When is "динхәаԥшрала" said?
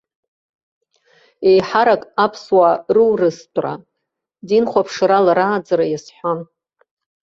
4.47-5.31